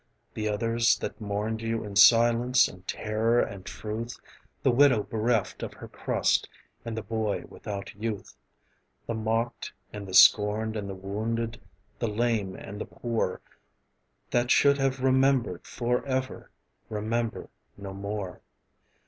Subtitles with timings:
[0.33, 4.17] The others, that mourned you in silence and terror and truth,
[4.63, 6.49] The widow bereft of her crust,
[6.83, 8.35] and the boy without youth,
[9.05, 11.61] The mocked and the scorned and the wounded,
[11.99, 13.41] the lame and the poor,
[14.31, 16.49] That should have remembered forever,...
[16.89, 18.41] remember no more.